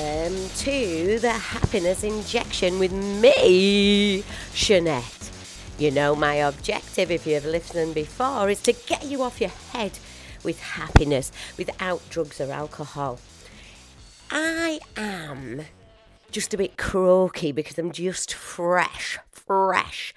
Welcome 0.00 0.48
to 0.60 1.18
the 1.18 1.32
Happiness 1.32 2.04
Injection 2.04 2.78
with 2.78 2.90
me, 2.90 4.22
Shonette. 4.54 5.30
You 5.78 5.90
know, 5.90 6.16
my 6.16 6.36
objective, 6.36 7.10
if 7.10 7.26
you've 7.26 7.44
listened 7.44 7.94
before, 7.94 8.48
is 8.48 8.62
to 8.62 8.72
get 8.72 9.04
you 9.04 9.22
off 9.22 9.42
your 9.42 9.50
head 9.50 9.98
with 10.42 10.58
happiness 10.58 11.30
without 11.58 12.00
drugs 12.08 12.40
or 12.40 12.50
alcohol. 12.50 13.18
I 14.30 14.80
am 14.96 15.66
just 16.30 16.54
a 16.54 16.56
bit 16.56 16.78
croaky 16.78 17.52
because 17.52 17.78
I'm 17.78 17.92
just 17.92 18.32
fresh, 18.32 19.18
fresh 19.30 20.14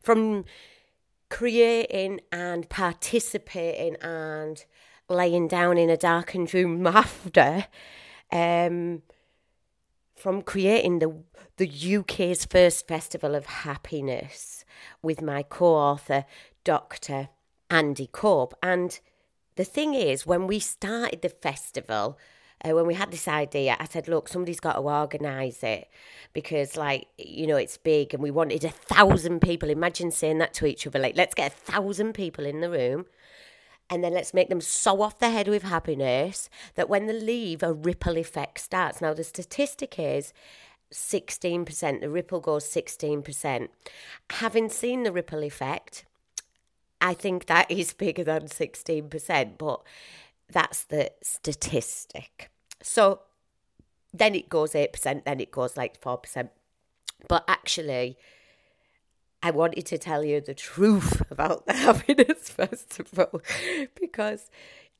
from 0.00 0.46
creating 1.28 2.22
and 2.32 2.68
participating 2.68 3.94
and 4.02 4.64
laying 5.08 5.46
down 5.46 5.78
in 5.78 5.90
a 5.90 5.96
darkened 5.96 6.52
room 6.52 6.84
after 6.88 7.66
um, 8.32 9.02
from 10.16 10.42
creating 10.42 10.98
the 10.98 11.22
the 11.58 11.96
UK's 11.96 12.46
first 12.46 12.88
festival 12.88 13.34
of 13.34 13.44
happiness 13.46 14.64
with 15.02 15.20
my 15.20 15.42
co-author 15.42 16.24
Dr. 16.64 17.28
Andy 17.70 18.08
Cope 18.10 18.54
and 18.62 18.98
the 19.56 19.64
thing 19.64 19.94
is 19.94 20.26
when 20.26 20.46
we 20.46 20.58
started 20.58 21.20
the 21.20 21.28
festival 21.28 22.18
uh, 22.64 22.74
when 22.74 22.86
we 22.86 22.94
had 22.94 23.10
this 23.10 23.26
idea, 23.26 23.76
I 23.78 23.86
said, 23.86 24.06
look, 24.08 24.28
somebody's 24.28 24.60
got 24.60 24.74
to 24.74 24.80
organise 24.80 25.62
it 25.62 25.88
because, 26.32 26.76
like, 26.76 27.08
you 27.18 27.46
know, 27.46 27.56
it's 27.56 27.76
big 27.76 28.14
and 28.14 28.22
we 28.22 28.30
wanted 28.30 28.64
a 28.64 28.68
thousand 28.68 29.40
people. 29.40 29.68
Imagine 29.68 30.10
saying 30.10 30.38
that 30.38 30.54
to 30.54 30.66
each 30.66 30.86
other, 30.86 30.98
like, 30.98 31.16
let's 31.16 31.34
get 31.34 31.52
a 31.52 31.72
thousand 31.72 32.12
people 32.12 32.44
in 32.44 32.60
the 32.60 32.70
room 32.70 33.06
and 33.92 34.02
then 34.02 34.14
let's 34.14 34.32
make 34.32 34.48
them 34.48 34.62
so 34.62 35.02
off 35.02 35.18
the 35.18 35.28
head 35.28 35.48
with 35.48 35.64
happiness 35.64 36.48
that 36.76 36.88
when 36.88 37.06
they 37.06 37.12
leave, 37.12 37.62
a 37.62 37.74
ripple 37.74 38.16
effect 38.16 38.58
starts. 38.58 39.02
Now, 39.02 39.12
the 39.12 39.22
statistic 39.22 39.98
is 39.98 40.32
16%, 40.90 42.00
the 42.00 42.08
ripple 42.08 42.40
goes 42.40 42.64
16%. 42.64 43.68
Having 44.30 44.70
seen 44.70 45.02
the 45.02 45.12
ripple 45.12 45.44
effect, 45.44 46.06
I 47.02 47.12
think 47.12 47.44
that 47.46 47.70
is 47.70 47.92
bigger 47.92 48.24
than 48.24 48.44
16%, 48.44 49.58
but 49.58 49.82
that's 50.50 50.84
the 50.84 51.12
statistic. 51.22 52.50
So 52.80 53.20
then 54.14 54.34
it 54.34 54.48
goes 54.48 54.72
8%, 54.72 55.24
then 55.24 55.38
it 55.38 55.50
goes 55.50 55.76
like 55.76 56.00
4%. 56.00 56.48
But 57.28 57.44
actually, 57.46 58.16
I 59.42 59.50
wanted 59.50 59.86
to 59.86 59.98
tell 59.98 60.24
you 60.24 60.40
the 60.40 60.54
truth 60.54 61.22
about 61.30 61.66
the 61.66 61.72
Happiness 61.72 62.48
Festival 62.48 63.42
because 64.00 64.50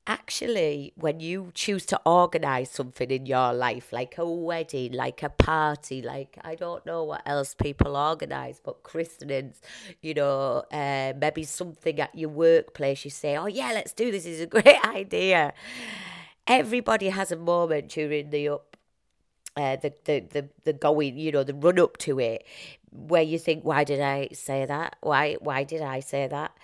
actually, 0.04 0.92
when 0.96 1.20
you 1.20 1.52
choose 1.54 1.86
to 1.86 2.00
organize 2.04 2.70
something 2.70 3.08
in 3.08 3.24
your 3.26 3.52
life, 3.52 3.92
like 3.92 4.18
a 4.18 4.28
wedding, 4.28 4.94
like 4.94 5.22
a 5.22 5.28
party, 5.28 6.02
like 6.02 6.38
I 6.42 6.56
don't 6.56 6.84
know 6.84 7.04
what 7.04 7.22
else 7.24 7.54
people 7.54 7.96
organize, 7.96 8.60
but 8.64 8.82
christenings, 8.82 9.60
you 10.00 10.14
know, 10.14 10.64
uh, 10.72 11.12
maybe 11.16 11.44
something 11.44 12.00
at 12.00 12.12
your 12.16 12.30
workplace, 12.30 13.04
you 13.04 13.12
say, 13.12 13.36
oh, 13.36 13.46
yeah, 13.46 13.70
let's 13.72 13.92
do 13.92 14.10
this, 14.10 14.26
it's 14.26 14.40
a 14.40 14.46
great 14.62 14.84
idea. 14.84 15.54
Everybody 16.48 17.10
has 17.10 17.30
a 17.30 17.36
moment 17.36 17.90
during 17.90 18.30
the 18.30 18.48
up 18.48 18.76
uh, 19.56 19.76
the, 19.76 19.92
the, 20.04 20.20
the, 20.30 20.48
the 20.64 20.72
going, 20.72 21.18
you 21.18 21.30
know, 21.30 21.44
the 21.44 21.54
run 21.54 21.78
up 21.78 21.98
to 21.98 22.18
it, 22.18 22.44
where 22.92 23.22
you 23.22 23.38
think, 23.38 23.64
why 23.64 23.84
did 23.84 24.00
I 24.00 24.28
say 24.32 24.66
that? 24.66 24.96
Why, 25.00 25.34
why 25.40 25.64
did 25.64 25.82
I 25.82 26.00
say 26.00 26.26
that? 26.28 26.56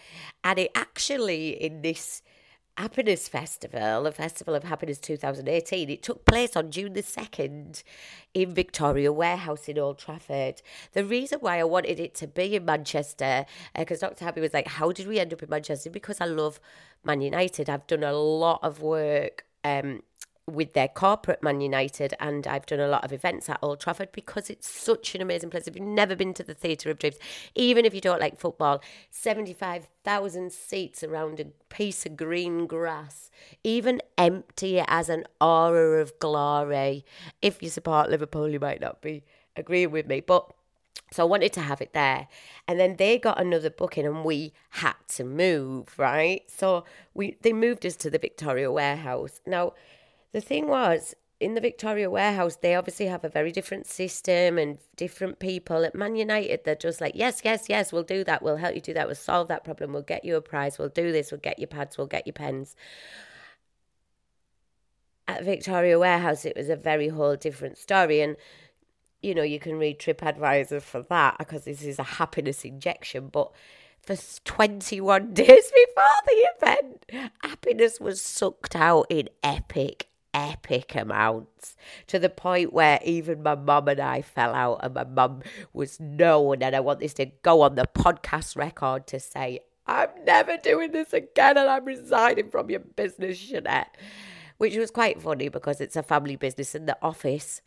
And 0.45 0.59
it 0.59 0.71
actually, 0.75 1.51
in 1.51 1.83
this 1.83 2.23
Happiness 2.77 3.29
Festival, 3.29 4.05
the 4.05 4.13
Festival 4.13 4.55
of 4.55 4.63
Happiness 4.63 4.99
2018, 4.99 5.91
it 5.91 6.03
took 6.03 6.25
place 6.25 6.55
on 6.55 6.71
June 6.71 6.93
the 6.93 7.03
2nd 7.03 7.83
in 8.35 8.55
Victoria 8.55 9.13
Warehouse 9.13 9.69
in 9.69 9.79
Old 9.79 9.99
Trafford. 9.99 10.63
The 10.93 11.05
reason 11.05 11.41
why 11.41 11.59
I 11.59 11.65
wanted 11.65 11.99
it 11.99 12.15
to 12.17 12.29
be 12.29 12.55
in 12.55 12.65
Manchester, 12.65 13.47
because 13.77 14.01
uh, 14.03 14.11
Dr. 14.11 14.25
Happy 14.25 14.41
was 14.41 14.55
like, 14.55 14.69
how 14.69 14.93
did 14.93 15.09
we 15.09 15.19
end 15.19 15.33
up 15.33 15.43
in 15.43 15.51
Manchester? 15.51 15.91
Because 15.91 16.21
I 16.21 16.27
love 16.27 16.61
Man 17.03 17.21
United. 17.21 17.69
I've 17.69 17.87
done 17.89 18.05
a 18.05 18.13
lot 18.13 18.61
of 18.63 18.81
work 18.81 19.45
um, 19.65 20.03
with 20.49 20.73
their 20.73 20.89
corporate 20.89 21.43
Man 21.43 21.61
United, 21.61 22.15
and 22.19 22.47
I've 22.47 22.67
done 22.67 22.81
a 22.81 22.89
lot 22.89 23.05
of 23.05 23.13
events 23.13 23.49
at 23.49 23.59
Old 23.63 23.81
Trafford 23.81 24.11
because 24.13 24.51
it's 24.51 24.69
such 24.69 25.15
an 25.15 25.21
amazing 25.21 25.51
place. 25.51 25.67
If 25.67 25.77
you've 25.77 25.85
never 25.85 26.17
been 26.17 26.35
to 26.35 26.43
the 26.43 26.55
Theatre 26.55 26.91
of 26.91 26.99
Dreams, 26.99 27.17
even 27.55 27.85
if 27.85 27.95
you 27.95 28.01
don't 28.01 28.21
like 28.21 28.39
football, 28.39 28.83
75,000 29.11 30.53
seats 30.53 31.03
around 31.03 31.41
a 31.41 31.47
piece 31.69 32.07
of 32.07 32.17
green 32.17 32.67
grass, 32.67 33.31
even 33.63 34.01
empty 34.17 34.83
as 34.87 35.09
an 35.09 35.25
aura 35.41 36.01
of 36.01 36.19
glory. 36.19 37.05
If 37.43 37.63
you 37.63 37.69
support 37.69 38.11
Liverpool, 38.11 38.49
you 38.49 38.61
might 38.61 38.81
not 38.81 39.03
be 39.03 39.25
agreeing 39.57 39.91
with 39.91 40.07
me, 40.07 40.21
but 40.21 40.51
so 41.11 41.23
I 41.23 41.27
wanted 41.27 41.53
to 41.55 41.61
have 41.61 41.81
it 41.81 41.95
there. 41.95 42.29
And 42.67 42.79
then 42.79 42.97
they 42.97 43.19
got 43.19 43.41
another 43.41 43.71
booking 43.71 44.07
and 44.07 44.25
we 44.25 44.53
had 44.71 44.95
to 45.09 45.25
move, 45.25 45.99
right? 45.99 46.43
So 46.49 46.85
we 47.15 47.37
they 47.41 47.53
moved 47.53 47.87
us 47.87 47.97
to 47.97 48.11
the 48.11 48.19
Victoria 48.19 48.71
Warehouse. 48.71 49.41
Now, 49.47 49.73
the 50.33 50.41
thing 50.41 50.69
was, 50.69 51.15
in 51.41 51.55
the 51.55 51.61
Victoria 51.61 52.11
Warehouse, 52.11 52.57
they 52.57 52.75
obviously 52.75 53.07
have 53.07 53.25
a 53.25 53.29
very 53.29 53.53
different 53.53 53.87
system 53.87 54.59
and 54.59 54.79
different 54.97 55.39
people. 55.39 55.85
At 55.85 55.95
Man 55.95 56.17
United, 56.17 56.61
they're 56.65 56.75
just 56.75 57.01
like, 57.01 57.13
yes, 57.15 57.43
yes, 57.45 57.67
yes, 57.69 57.93
we'll 57.93 58.03
do 58.03 58.25
that. 58.25 58.43
We'll 58.43 58.57
help 58.57 58.75
you 58.75 58.81
do 58.81 58.95
that. 58.95 59.07
We'll 59.07 59.15
solve 59.15 59.49
that 59.49 59.65
problem. 59.65 59.93
We'll 59.93 60.03
get 60.03 60.25
you 60.25 60.37
a 60.37 60.41
prize. 60.41 60.79
We'll 60.79 60.89
do 60.89 61.13
this. 61.13 61.31
We'll 61.31 61.41
get 61.41 61.59
your 61.59 61.69
pads. 61.69 61.97
We'll 61.97 62.09
get 62.09 62.27
your 62.27 62.35
pens. 62.35 62.75
At 65.29 65.45
Victoria 65.45 65.99
Warehouse, 65.99 66.45
it 66.45 66.57
was 66.57 66.69
a 66.69 66.77
very 66.77 67.09
whole 67.09 67.37
different 67.37 67.79
story. 67.79 68.21
And, 68.21 68.37
you 69.23 69.35
know, 69.35 69.43
you 69.43 69.61
can 69.61 69.79
read 69.79 70.01
TripAdvisor 70.01 70.83
for 70.83 71.03
that 71.03 71.39
because 71.39 71.65
this 71.65 71.85
is 71.85 72.01
a 72.01 72.05
happiness 72.05 72.65
injection. 72.65 73.29
But 73.29 73.53
for 74.03 74.17
21 74.45 75.35
days 75.35 75.47
before 75.47 76.05
the 76.27 76.49
event, 76.57 77.31
happiness 77.45 78.01
was 78.01 78.21
sucked 78.21 78.75
out 78.75 79.07
in 79.09 79.29
epic 79.45 80.09
epic 80.39 80.95
amounts 80.95 81.77
to 82.07 82.19
the 82.19 82.29
point 82.29 82.73
where 82.73 83.01
even 83.05 83.43
my 83.43 83.55
mum 83.55 83.89
and 83.89 84.01
I 84.01 84.23
fell 84.23 84.55
out, 84.55 84.81
and 84.83 84.95
my 84.95 85.05
mum 85.05 85.43
was 85.73 85.99
known. 85.99 86.63
And 86.63 86.75
I 86.75 86.81
want 86.81 87.01
this 87.01 87.15
to 87.15 87.27
go 87.43 87.63
on 87.63 87.75
the 87.75 87.89
podcast 87.95 88.57
record 88.57 89.07
to 89.09 89.21
say, 89.21 89.61
I'm 89.87 90.11
never 90.25 90.57
doing 90.57 90.93
this 90.93 91.13
again, 91.13 91.57
and 91.57 91.69
I'm 91.69 91.85
resigning 91.85 92.51
from 92.51 92.71
your 92.71 92.81
business, 92.81 93.39
Shonette. 93.39 93.87
Which 94.59 94.77
was 94.77 94.91
quite 94.91 95.23
funny 95.23 95.49
because 95.49 95.81
it's 95.81 95.97
a 95.97 96.03
family 96.03 96.37
business, 96.37 96.75
and 96.75 96.89
the 96.89 96.99
office 97.01 97.63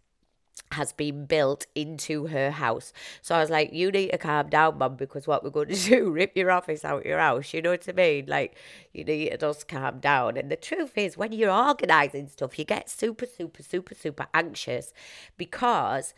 has 0.72 0.94
been 0.94 1.26
built 1.26 1.66
into 1.76 2.28
her 2.28 2.52
house. 2.52 2.94
So 3.22 3.36
I 3.36 3.40
was 3.40 3.50
like, 3.50 3.74
you 3.74 3.92
need 3.92 4.12
to 4.12 4.18
calm 4.18 4.50
down, 4.50 4.78
mum, 4.78 4.96
because 4.96 5.28
what 5.28 5.44
we're 5.44 5.50
going 5.50 5.68
to 5.76 5.76
do, 5.76 6.10
rip 6.10 6.36
your 6.36 6.52
office 6.52 6.86
out 6.86 7.06
your 7.06 7.20
house. 7.20 7.54
You 7.54 7.62
know 7.62 7.72
what 7.72 7.88
I 7.88 7.92
mean? 7.92 8.26
Like, 8.28 8.56
you 8.94 9.04
need 9.04 9.30
to 9.30 9.38
just 9.38 9.68
calm 9.68 10.00
down. 10.00 10.38
And 10.38 10.50
the 10.50 10.56
truth 10.56 10.98
is, 10.98 11.18
when 11.18 11.32
you're 11.32 11.52
organising 11.52 12.28
stuff, 12.28 12.58
you 12.58 12.66
get 12.66 12.90
super, 12.90 13.26
super, 13.26 13.64
super, 13.64 13.96
super 13.96 14.28
anxious 14.34 14.94
because 15.38 16.14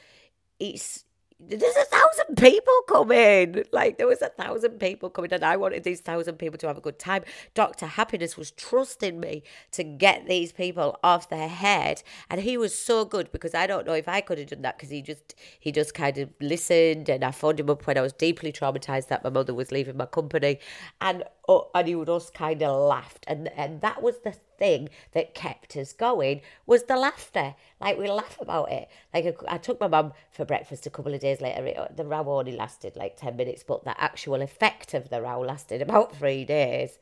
it's 0.59 1.05
there's 1.47 1.75
a 1.75 1.85
thousand 1.85 2.37
people 2.37 2.73
coming. 2.87 3.63
Like 3.71 3.97
there 3.97 4.07
was 4.07 4.21
a 4.21 4.29
thousand 4.29 4.79
people 4.79 5.09
coming, 5.09 5.31
and 5.33 5.43
I 5.43 5.57
wanted 5.57 5.83
these 5.83 6.01
thousand 6.01 6.37
people 6.37 6.57
to 6.59 6.67
have 6.67 6.77
a 6.77 6.81
good 6.81 6.99
time. 6.99 7.23
Doctor 7.53 7.85
Happiness 7.85 8.37
was 8.37 8.51
trusting 8.51 9.19
me 9.19 9.43
to 9.71 9.83
get 9.83 10.27
these 10.27 10.51
people 10.51 10.99
off 11.03 11.29
their 11.29 11.47
head, 11.47 12.03
and 12.29 12.41
he 12.41 12.57
was 12.57 12.77
so 12.77 13.05
good 13.05 13.31
because 13.31 13.53
I 13.53 13.67
don't 13.67 13.85
know 13.85 13.93
if 13.93 14.07
I 14.07 14.21
could 14.21 14.37
have 14.37 14.47
done 14.47 14.61
that 14.61 14.77
because 14.77 14.89
he 14.89 15.01
just 15.01 15.35
he 15.59 15.71
just 15.71 15.93
kind 15.93 16.17
of 16.17 16.29
listened, 16.39 17.09
and 17.09 17.23
I 17.23 17.31
phoned 17.31 17.59
him 17.59 17.69
up 17.69 17.85
when 17.87 17.97
I 17.97 18.01
was 18.01 18.13
deeply 18.13 18.51
traumatized 18.51 19.07
that 19.07 19.23
my 19.23 19.29
mother 19.29 19.53
was 19.53 19.71
leaving 19.71 19.97
my 19.97 20.05
company, 20.05 20.59
and 21.01 21.23
oh, 21.47 21.69
and 21.75 21.87
he 21.87 21.95
would 21.95 22.07
just 22.07 22.33
kind 22.33 22.61
of 22.61 22.87
laughed, 22.87 23.25
and 23.27 23.49
and 23.57 23.81
that 23.81 24.01
was 24.01 24.19
the 24.19 24.31
thing 24.31 24.89
that 25.11 25.33
kept 25.35 25.75
us 25.75 25.93
going 25.93 26.41
was 26.65 26.83
the 26.83 26.95
laughter. 26.95 27.55
Like 27.81 27.97
we 27.97 28.09
laugh 28.09 28.37
about 28.39 28.71
it. 28.71 28.89
Like 29.13 29.35
I 29.47 29.57
took 29.57 29.79
my 29.79 29.87
mum 29.87 30.13
for 30.31 30.45
breakfast 30.45 30.85
a 30.85 30.89
couple 30.89 31.13
of 31.13 31.19
days 31.19 31.41
later. 31.41 31.65
It, 31.65 31.97
the 31.97 32.05
row 32.05 32.27
only 32.27 32.55
lasted 32.55 32.95
like 32.95 33.17
ten 33.17 33.35
minutes, 33.35 33.63
but 33.63 33.83
the 33.83 33.99
actual 34.01 34.41
effect 34.41 34.93
of 34.93 35.09
the 35.09 35.21
row 35.21 35.41
lasted 35.41 35.81
about 35.81 36.15
three 36.15 36.45
days. 36.45 36.97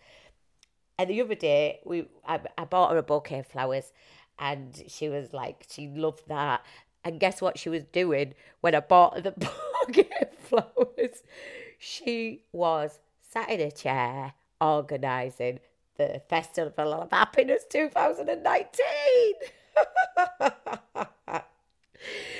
And 0.97 1.09
the 1.09 1.21
other 1.21 1.35
day, 1.35 1.79
we 1.85 2.07
I, 2.25 2.39
I 2.57 2.65
bought 2.65 2.91
her 2.91 2.97
a 2.97 3.03
bouquet 3.03 3.39
of 3.39 3.47
flowers, 3.47 3.91
and 4.39 4.83
she 4.87 5.09
was 5.09 5.33
like, 5.33 5.65
she 5.69 5.87
loved 5.87 6.27
that. 6.27 6.63
And 7.03 7.19
guess 7.19 7.41
what 7.41 7.57
she 7.57 7.69
was 7.69 7.83
doing 7.85 8.35
when 8.61 8.75
I 8.75 8.79
bought 8.79 9.15
her 9.15 9.21
the 9.21 9.31
bouquet 9.85 10.09
of 10.21 10.37
flowers? 10.37 11.23
She 11.79 12.43
was 12.51 12.99
sat 13.31 13.49
in 13.49 13.61
a 13.61 13.71
chair 13.71 14.33
organising 14.59 15.59
the 15.97 16.21
Festival 16.29 16.93
of 16.93 17.11
Happiness 17.11 17.63
2019. 17.69 18.63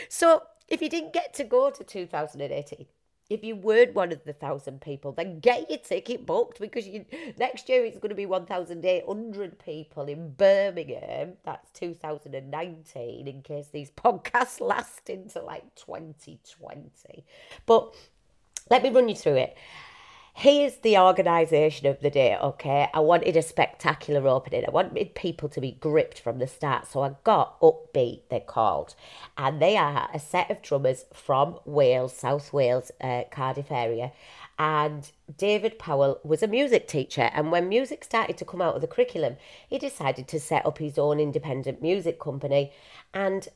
so, 0.09 0.43
if 0.67 0.81
you 0.81 0.89
didn't 0.89 1.13
get 1.13 1.33
to 1.35 1.43
go 1.43 1.69
to 1.69 1.83
2018, 1.83 2.85
if 3.29 3.43
you 3.45 3.55
weren't 3.55 3.93
one 3.93 4.11
of 4.11 4.23
the 4.25 4.33
thousand 4.33 4.81
people, 4.81 5.13
then 5.13 5.39
get 5.39 5.69
your 5.69 5.79
ticket 5.79 6.25
booked 6.25 6.59
because 6.59 6.85
you, 6.85 7.05
next 7.37 7.69
year 7.69 7.85
it's 7.85 7.97
going 7.97 8.09
to 8.09 8.15
be 8.15 8.25
1,800 8.25 9.59
people 9.59 10.03
in 10.03 10.31
Birmingham. 10.31 11.33
That's 11.45 11.69
2019, 11.71 13.27
in 13.27 13.41
case 13.41 13.67
these 13.71 13.91
podcasts 13.91 14.59
last 14.67 15.09
into 15.09 15.41
like 15.41 15.73
2020. 15.75 17.23
But 17.65 17.93
let 18.69 18.83
me 18.83 18.89
run 18.89 19.07
you 19.07 19.15
through 19.15 19.37
it. 19.37 19.55
Here's 20.33 20.77
the 20.77 20.97
organisation 20.97 21.87
of 21.87 21.99
the 21.99 22.09
day, 22.09 22.37
okay? 22.37 22.87
I 22.93 23.01
wanted 23.01 23.35
a 23.35 23.41
spectacular 23.41 24.27
opening. 24.27 24.63
I 24.65 24.71
wanted 24.71 25.13
people 25.13 25.49
to 25.49 25.61
be 25.61 25.73
gripped 25.73 26.19
from 26.19 26.39
the 26.39 26.47
start. 26.47 26.87
So 26.87 27.03
I 27.03 27.15
got 27.23 27.59
Upbeat, 27.59 28.21
they're 28.29 28.39
called. 28.39 28.95
And 29.37 29.61
they 29.61 29.75
are 29.75 30.09
a 30.13 30.19
set 30.19 30.49
of 30.49 30.61
drummers 30.61 31.05
from 31.13 31.59
Wales, 31.65 32.15
South 32.15 32.53
Wales, 32.53 32.91
uh, 33.01 33.23
Cardiff 33.29 33.71
area. 33.71 34.13
And 34.57 35.11
David 35.37 35.77
Powell 35.77 36.19
was 36.23 36.41
a 36.41 36.47
music 36.47 36.87
teacher. 36.87 37.29
And 37.33 37.51
when 37.51 37.67
music 37.67 38.03
started 38.03 38.37
to 38.37 38.45
come 38.45 38.61
out 38.61 38.75
of 38.75 38.81
the 38.81 38.87
curriculum, 38.87 39.35
he 39.67 39.77
decided 39.77 40.27
to 40.29 40.39
set 40.39 40.65
up 40.65 40.77
his 40.77 40.97
own 40.97 41.19
independent 41.19 41.81
music 41.81 42.19
company. 42.19 42.71
And 43.13 43.49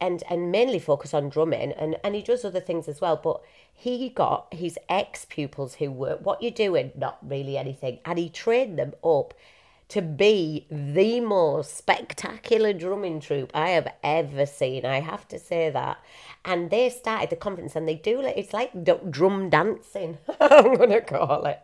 and 0.00 0.22
and 0.30 0.50
mainly 0.50 0.78
focus 0.78 1.12
on 1.12 1.28
drumming 1.28 1.72
and 1.72 1.96
and 2.02 2.14
he 2.14 2.22
does 2.22 2.44
other 2.44 2.60
things 2.60 2.88
as 2.88 3.00
well 3.00 3.20
but 3.22 3.42
he 3.72 4.08
got 4.08 4.46
his 4.52 4.78
ex 4.88 5.26
pupils 5.26 5.74
who 5.74 5.90
were 5.90 6.16
what 6.22 6.40
you're 6.40 6.50
doing 6.50 6.90
not 6.96 7.18
really 7.22 7.58
anything 7.58 7.98
and 8.04 8.18
he 8.18 8.28
trained 8.30 8.78
them 8.78 8.94
up 9.04 9.34
to 9.88 10.02
be 10.02 10.66
the 10.70 11.18
most 11.20 11.76
spectacular 11.76 12.74
drumming 12.74 13.20
troupe 13.20 13.50
I 13.54 13.70
have 13.70 13.88
ever 14.04 14.44
seen. 14.44 14.84
I 14.84 15.00
have 15.00 15.26
to 15.28 15.38
say 15.38 15.70
that. 15.70 15.98
And 16.44 16.70
they 16.70 16.90
started 16.90 17.30
the 17.30 17.36
conference 17.36 17.74
and 17.74 17.88
they 17.88 17.94
do 17.94 18.20
it. 18.20 18.34
It's 18.36 18.52
like 18.52 18.70
drum 19.10 19.48
dancing. 19.48 20.18
I'm 20.40 20.74
gonna 20.74 21.00
call 21.00 21.46
it. 21.46 21.60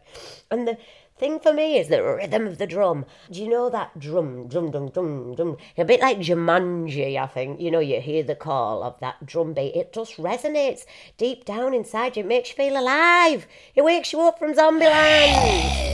And 0.51 0.67
the 0.67 0.79
thing 1.17 1.39
for 1.39 1.53
me 1.53 1.79
is 1.79 1.89
the 1.89 2.03
rhythm 2.03 2.47
of 2.47 2.59
the 2.59 2.67
drum. 2.67 3.05
Do 3.31 3.41
you 3.41 3.49
know 3.49 3.71
that 3.71 3.99
drum, 3.99 4.49
drum, 4.49 4.71
drum, 4.71 4.91
drum, 4.91 5.35
drum? 5.35 5.57
A 5.79 5.85
bit 5.85 6.01
like 6.01 6.19
Jumanji, 6.19 7.17
I 7.17 7.27
think. 7.27 7.61
You 7.61 7.71
know, 7.71 7.79
you 7.79 8.01
hear 8.01 8.23
the 8.23 8.35
call 8.35 8.83
of 8.83 8.99
that 9.01 9.25
drum 9.25 9.55
beat. 9.55 9.77
It 9.77 9.93
just 9.93 10.17
resonates 10.17 10.85
deep 11.17 11.45
down 11.45 11.73
inside 11.73 12.17
you. 12.17 12.25
It 12.25 12.27
makes 12.27 12.51
you 12.51 12.57
feel 12.57 12.81
alive. 12.81 13.47
It 13.75 13.85
wakes 13.85 14.13
you 14.13 14.21
up 14.23 14.39
from 14.39 14.55
Zombieland. 14.55 15.93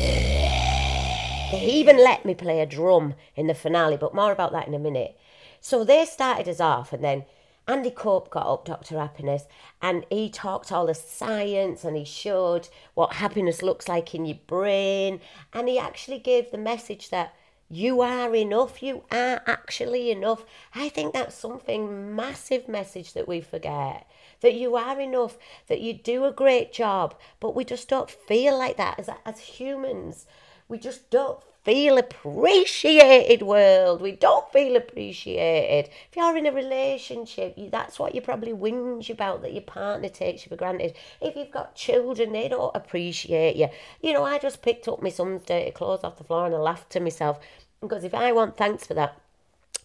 They 1.52 1.64
even 1.64 1.98
let 1.98 2.24
me 2.24 2.34
play 2.34 2.60
a 2.60 2.66
drum 2.66 3.14
in 3.34 3.46
the 3.46 3.54
finale, 3.54 3.96
but 3.96 4.14
more 4.14 4.32
about 4.32 4.52
that 4.52 4.68
in 4.68 4.74
a 4.74 4.78
minute. 4.78 5.18
So 5.60 5.84
they 5.84 6.06
started 6.06 6.48
us 6.48 6.60
off, 6.60 6.92
and 6.92 7.04
then 7.04 7.24
Andy 7.70 7.92
Cope 7.92 8.30
got 8.30 8.48
up, 8.48 8.64
Dr. 8.64 8.98
Happiness, 8.98 9.44
and 9.80 10.04
he 10.10 10.28
talked 10.28 10.72
all 10.72 10.86
the 10.86 10.94
science 10.94 11.84
and 11.84 11.96
he 11.96 12.04
showed 12.04 12.68
what 12.94 13.12
happiness 13.12 13.62
looks 13.62 13.86
like 13.86 14.12
in 14.12 14.26
your 14.26 14.38
brain. 14.48 15.20
And 15.52 15.68
he 15.68 15.78
actually 15.78 16.18
gave 16.18 16.50
the 16.50 16.58
message 16.58 17.10
that 17.10 17.32
you 17.68 18.00
are 18.00 18.34
enough, 18.34 18.82
you 18.82 19.04
are 19.12 19.40
actually 19.46 20.10
enough. 20.10 20.44
I 20.74 20.88
think 20.88 21.14
that's 21.14 21.36
something 21.36 22.16
massive 22.16 22.66
message 22.66 23.12
that 23.12 23.28
we 23.28 23.40
forget. 23.40 24.04
That 24.40 24.54
you 24.54 24.74
are 24.74 25.00
enough, 25.00 25.38
that 25.68 25.80
you 25.80 25.92
do 25.94 26.24
a 26.24 26.32
great 26.32 26.72
job, 26.72 27.14
but 27.38 27.54
we 27.54 27.64
just 27.64 27.88
don't 27.88 28.10
feel 28.10 28.58
like 28.58 28.78
that 28.78 28.98
as, 28.98 29.08
as 29.24 29.38
humans. 29.38 30.26
We 30.66 30.78
just 30.78 31.08
don't 31.08 31.40
feel 31.64 31.98
appreciated, 31.98 33.42
world. 33.42 34.00
We 34.00 34.12
don't 34.12 34.50
feel 34.52 34.76
appreciated. 34.76 35.90
If 36.08 36.16
you're 36.16 36.36
in 36.36 36.46
a 36.46 36.52
relationship, 36.52 37.54
you, 37.56 37.68
that's 37.70 37.98
what 37.98 38.14
you 38.14 38.20
probably 38.20 38.52
whinge 38.52 39.10
about 39.10 39.42
that 39.42 39.52
your 39.52 39.62
partner 39.62 40.08
takes 40.08 40.44
you 40.44 40.48
for 40.50 40.56
granted. 40.56 40.94
If 41.20 41.36
you've 41.36 41.50
got 41.50 41.74
children, 41.74 42.32
they 42.32 42.48
don't 42.48 42.74
appreciate 42.74 43.56
you. 43.56 43.68
You 44.00 44.12
know, 44.12 44.24
I 44.24 44.38
just 44.38 44.62
picked 44.62 44.88
up 44.88 45.02
my 45.02 45.10
son's 45.10 45.44
dirty 45.44 45.70
clothes 45.70 46.04
off 46.04 46.18
the 46.18 46.24
floor 46.24 46.46
and 46.46 46.54
I 46.54 46.58
laughed 46.58 46.90
to 46.90 47.00
myself 47.00 47.38
because 47.80 48.04
if 48.04 48.14
I 48.14 48.32
want 48.32 48.56
thanks 48.56 48.86
for 48.86 48.94
that, 48.94 49.20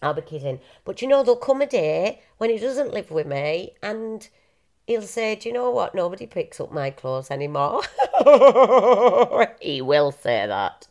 I'll 0.02 0.14
be 0.14 0.22
kidding. 0.22 0.60
But 0.84 1.02
you 1.02 1.08
know, 1.08 1.22
there'll 1.22 1.36
come 1.36 1.62
a 1.62 1.66
day 1.66 2.22
when 2.38 2.50
he 2.50 2.58
doesn't 2.58 2.92
live 2.92 3.10
with 3.10 3.26
me 3.26 3.72
and 3.82 4.28
he'll 4.86 5.02
say, 5.02 5.34
Do 5.36 5.48
you 5.48 5.54
know 5.54 5.70
what? 5.70 5.94
Nobody 5.94 6.26
picks 6.26 6.60
up 6.60 6.72
my 6.72 6.90
clothes 6.90 7.30
anymore. 7.30 7.82
he 9.60 9.82
will 9.82 10.12
say 10.12 10.46
that. 10.46 10.86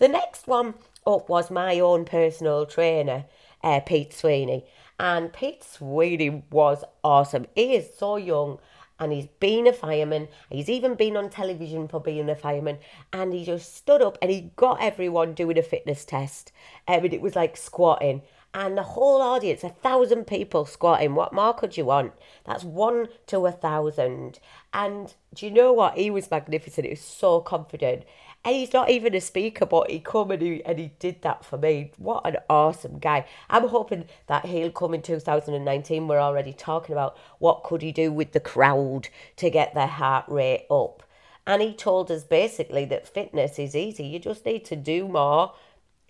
The 0.00 0.08
next 0.08 0.46
one 0.46 0.74
up 1.06 1.28
was 1.28 1.50
my 1.50 1.78
own 1.78 2.06
personal 2.06 2.64
trainer, 2.64 3.26
uh, 3.62 3.80
Pete 3.80 4.14
Sweeney. 4.14 4.64
And 4.98 5.30
Pete 5.30 5.62
Sweeney 5.62 6.42
was 6.50 6.84
awesome. 7.04 7.46
He 7.54 7.74
is 7.74 7.90
so 7.98 8.16
young 8.16 8.60
and 8.98 9.12
he's 9.12 9.26
been 9.40 9.66
a 9.66 9.74
fireman. 9.74 10.28
He's 10.48 10.70
even 10.70 10.94
been 10.94 11.18
on 11.18 11.28
television 11.28 11.86
for 11.86 12.00
being 12.00 12.30
a 12.30 12.34
fireman. 12.34 12.78
And 13.12 13.34
he 13.34 13.44
just 13.44 13.76
stood 13.76 14.00
up 14.00 14.16
and 14.22 14.30
he 14.30 14.52
got 14.56 14.80
everyone 14.80 15.34
doing 15.34 15.58
a 15.58 15.62
fitness 15.62 16.06
test. 16.06 16.50
And 16.88 17.04
it 17.04 17.20
was 17.20 17.36
like 17.36 17.58
squatting. 17.58 18.22
And 18.52 18.76
the 18.76 18.82
whole 18.82 19.22
audience, 19.22 19.62
a 19.62 19.68
thousand 19.68 20.26
people 20.26 20.64
squatting. 20.64 21.14
What 21.14 21.32
more 21.32 21.54
could 21.54 21.76
you 21.76 21.84
want? 21.84 22.12
That's 22.44 22.64
one 22.64 23.08
to 23.28 23.46
a 23.46 23.52
thousand. 23.52 24.40
And 24.72 25.14
do 25.34 25.46
you 25.46 25.52
know 25.52 25.72
what? 25.72 25.96
He 25.96 26.10
was 26.10 26.30
magnificent. 26.30 26.86
He 26.86 26.90
was 26.90 27.00
so 27.00 27.40
confident. 27.40 28.04
And 28.42 28.56
he's 28.56 28.72
not 28.72 28.88
even 28.88 29.14
a 29.14 29.20
speaker, 29.20 29.66
but 29.66 29.90
he 29.90 30.00
come 30.00 30.30
and 30.30 30.40
he, 30.40 30.64
and 30.64 30.78
he 30.78 30.92
did 30.98 31.20
that 31.22 31.44
for 31.44 31.58
me. 31.58 31.92
What 31.98 32.26
an 32.26 32.38
awesome 32.48 32.98
guy. 32.98 33.26
I'm 33.50 33.68
hoping 33.68 34.06
that 34.28 34.46
he'll 34.46 34.70
come 34.70 34.94
in 34.94 35.02
2019. 35.02 36.08
We're 36.08 36.18
already 36.18 36.54
talking 36.54 36.94
about 36.94 37.18
what 37.38 37.64
could 37.64 37.82
he 37.82 37.92
do 37.92 38.10
with 38.10 38.32
the 38.32 38.40
crowd 38.40 39.08
to 39.36 39.50
get 39.50 39.74
their 39.74 39.86
heart 39.86 40.24
rate 40.28 40.66
up. 40.70 41.02
And 41.46 41.60
he 41.60 41.74
told 41.74 42.10
us 42.10 42.24
basically 42.24 42.86
that 42.86 43.06
fitness 43.06 43.58
is 43.58 43.76
easy. 43.76 44.04
You 44.04 44.18
just 44.18 44.46
need 44.46 44.64
to 44.66 44.76
do 44.76 45.06
more 45.06 45.52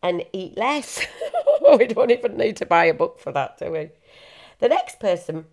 and 0.00 0.24
eat 0.32 0.56
less. 0.56 1.04
we 1.78 1.86
don't 1.86 2.12
even 2.12 2.36
need 2.36 2.56
to 2.56 2.66
buy 2.66 2.84
a 2.84 2.94
book 2.94 3.18
for 3.18 3.32
that, 3.32 3.58
do 3.58 3.72
we? 3.72 3.90
The 4.60 4.68
next 4.68 5.00
person 5.00 5.46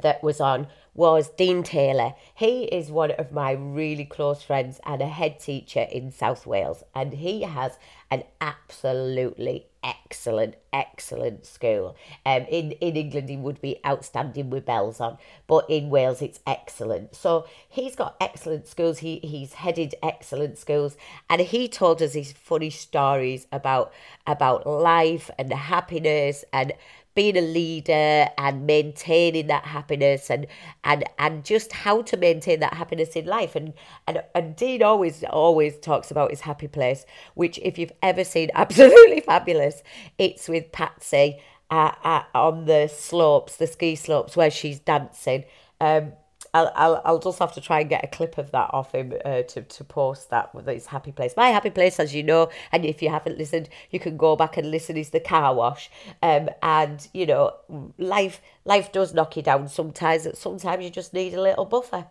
that 0.00 0.22
was 0.22 0.40
on 0.40 0.66
was 0.94 1.28
Dean 1.30 1.62
Taylor. 1.62 2.14
He 2.34 2.64
is 2.64 2.90
one 2.90 3.12
of 3.12 3.32
my 3.32 3.52
really 3.52 4.04
close 4.04 4.42
friends 4.42 4.80
and 4.84 5.00
a 5.00 5.06
head 5.06 5.38
teacher 5.38 5.86
in 5.90 6.10
South 6.10 6.46
Wales, 6.46 6.82
and 6.94 7.14
he 7.14 7.42
has 7.42 7.78
an 8.10 8.24
absolutely 8.40 9.66
excellent, 9.84 10.56
excellent 10.72 11.46
school. 11.46 11.96
Um, 12.26 12.42
in 12.50 12.72
in 12.72 12.96
England, 12.96 13.28
he 13.28 13.36
would 13.36 13.60
be 13.60 13.78
outstanding 13.86 14.50
with 14.50 14.66
bells 14.66 15.00
on, 15.00 15.16
but 15.46 15.64
in 15.70 15.90
Wales, 15.90 16.20
it's 16.20 16.40
excellent. 16.46 17.14
So 17.14 17.46
he's 17.68 17.94
got 17.94 18.16
excellent 18.20 18.66
schools. 18.66 18.98
He 18.98 19.20
he's 19.22 19.54
headed 19.54 19.94
excellent 20.02 20.58
schools, 20.58 20.96
and 21.28 21.40
he 21.40 21.68
told 21.68 22.02
us 22.02 22.14
his 22.14 22.32
funny 22.32 22.70
stories 22.70 23.46
about 23.52 23.92
about 24.26 24.66
life 24.66 25.30
and 25.38 25.52
happiness 25.52 26.44
and 26.52 26.72
being 27.14 27.36
a 27.36 27.40
leader 27.40 28.28
and 28.38 28.66
maintaining 28.66 29.48
that 29.48 29.64
happiness 29.64 30.30
and 30.30 30.46
and 30.84 31.04
and 31.18 31.44
just 31.44 31.72
how 31.72 32.02
to 32.02 32.16
maintain 32.16 32.60
that 32.60 32.74
happiness 32.74 33.10
in 33.16 33.26
life. 33.26 33.56
And 33.56 33.74
and, 34.06 34.22
and 34.34 34.56
Dean 34.56 34.82
always 34.82 35.24
always 35.24 35.78
talks 35.78 36.10
about 36.10 36.30
his 36.30 36.40
happy 36.40 36.68
place 36.68 37.04
which 37.34 37.58
if 37.62 37.78
you've 37.78 37.92
ever 38.02 38.24
seen 38.24 38.50
absolutely 38.54 39.20
fabulous 39.20 39.82
it's 40.18 40.48
with 40.48 40.72
Patsy 40.72 41.40
uh, 41.70 41.92
uh, 42.04 42.22
on 42.34 42.64
the 42.66 42.88
slopes 42.88 43.56
the 43.56 43.66
ski 43.66 43.94
slopes 43.96 44.36
where 44.36 44.50
she's 44.50 44.80
dancing. 44.80 45.44
Um 45.80 46.12
I'll, 46.52 46.72
I'll, 46.74 47.02
I'll 47.04 47.18
just 47.18 47.38
have 47.38 47.52
to 47.54 47.60
try 47.60 47.80
and 47.80 47.88
get 47.88 48.04
a 48.04 48.08
clip 48.08 48.38
of 48.38 48.50
that 48.50 48.70
off 48.72 48.92
him 48.92 49.12
uh, 49.24 49.42
to, 49.42 49.62
to 49.62 49.84
post 49.84 50.30
that 50.30 50.54
with 50.54 50.66
his 50.66 50.86
happy 50.86 51.12
place. 51.12 51.34
My 51.36 51.48
happy 51.48 51.70
place, 51.70 52.00
as 52.00 52.14
you 52.14 52.22
know, 52.22 52.50
and 52.72 52.84
if 52.84 53.02
you 53.02 53.10
haven't 53.10 53.38
listened, 53.38 53.68
you 53.90 54.00
can 54.00 54.16
go 54.16 54.36
back 54.36 54.56
and 54.56 54.70
listen, 54.70 54.96
is 54.96 55.10
the 55.10 55.20
car 55.20 55.54
wash. 55.54 55.90
Um, 56.22 56.50
and, 56.62 57.06
you 57.12 57.26
know, 57.26 57.54
life 57.98 58.40
life 58.64 58.92
does 58.92 59.14
knock 59.14 59.36
you 59.36 59.42
down 59.42 59.68
sometimes. 59.68 60.26
Sometimes 60.38 60.84
you 60.84 60.90
just 60.90 61.14
need 61.14 61.34
a 61.34 61.40
little 61.40 61.64
buffer. 61.64 62.06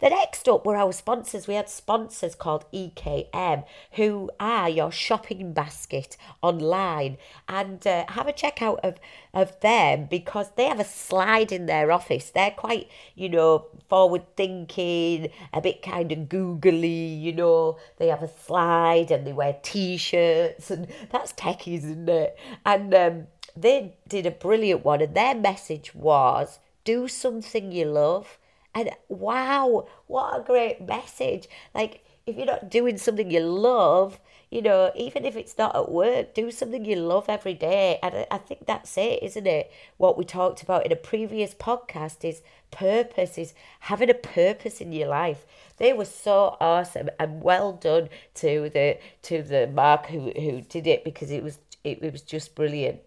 The 0.00 0.10
next 0.10 0.48
up 0.48 0.64
were 0.64 0.76
our 0.76 0.92
sponsors. 0.92 1.46
We 1.46 1.54
had 1.54 1.68
sponsors 1.68 2.34
called 2.34 2.64
EKM, 2.72 3.64
who 3.92 4.30
are 4.38 4.68
your 4.68 4.90
shopping 4.90 5.52
basket 5.52 6.16
online. 6.42 7.18
And 7.48 7.86
uh, 7.86 8.04
have 8.08 8.26
a 8.26 8.32
check 8.32 8.62
out 8.62 8.80
of, 8.82 8.98
of 9.32 9.58
them 9.60 10.06
because 10.10 10.50
they 10.56 10.64
have 10.64 10.80
a 10.80 10.84
slide 10.84 11.52
in 11.52 11.66
their 11.66 11.92
office. 11.92 12.30
They're 12.30 12.50
quite, 12.50 12.88
you 13.14 13.28
know, 13.28 13.66
forward 13.88 14.24
thinking, 14.36 15.30
a 15.52 15.60
bit 15.60 15.82
kind 15.82 16.12
of 16.12 16.28
googly, 16.28 16.88
you 16.88 17.32
know. 17.32 17.78
They 17.98 18.08
have 18.08 18.22
a 18.22 18.28
slide 18.28 19.10
and 19.10 19.26
they 19.26 19.32
wear 19.32 19.56
t 19.62 19.96
shirts, 19.96 20.70
and 20.70 20.88
that's 21.10 21.32
techies, 21.32 21.78
isn't 21.78 22.08
it? 22.08 22.38
And 22.64 22.94
um, 22.94 23.26
they 23.56 23.94
did 24.06 24.26
a 24.26 24.30
brilliant 24.30 24.84
one, 24.84 25.00
and 25.00 25.14
their 25.14 25.34
message 25.34 25.94
was 25.94 26.58
do 26.84 27.06
something 27.08 27.70
you 27.70 27.84
love 27.84 28.38
and 28.78 28.90
wow, 29.08 29.88
what 30.06 30.38
a 30.38 30.44
great 30.44 30.80
message. 30.80 31.48
Like, 31.74 32.04
if 32.26 32.36
you're 32.36 32.46
not 32.46 32.70
doing 32.70 32.96
something 32.96 33.28
you 33.28 33.40
love, 33.40 34.20
you 34.50 34.62
know, 34.62 34.92
even 34.94 35.24
if 35.24 35.36
it's 35.36 35.58
not 35.58 35.74
at 35.74 35.90
work, 35.90 36.32
do 36.32 36.52
something 36.52 36.84
you 36.84 36.94
love 36.94 37.24
every 37.28 37.54
day. 37.54 37.98
And 38.04 38.24
I, 38.30 38.38
think 38.38 38.66
that's 38.66 38.96
it, 38.96 39.20
isn't 39.22 39.48
it? 39.48 39.72
What 39.96 40.16
we 40.16 40.24
talked 40.24 40.62
about 40.62 40.86
in 40.86 40.92
a 40.92 40.96
previous 40.96 41.54
podcast 41.54 42.24
is 42.24 42.40
purpose, 42.70 43.36
is 43.36 43.52
having 43.80 44.10
a 44.10 44.14
purpose 44.14 44.80
in 44.80 44.92
your 44.92 45.08
life. 45.08 45.44
They 45.78 45.92
were 45.92 46.04
so 46.04 46.56
awesome 46.60 47.10
and 47.18 47.42
well 47.42 47.72
done 47.72 48.10
to 48.34 48.70
the 48.70 48.98
to 49.22 49.42
the 49.42 49.66
Mark 49.66 50.06
who 50.06 50.30
who 50.30 50.60
did 50.60 50.86
it 50.86 51.04
because 51.04 51.32
it 51.32 51.42
was 51.42 51.58
it, 51.82 51.98
it 52.00 52.12
was 52.12 52.22
just 52.22 52.54
brilliant. 52.54 53.00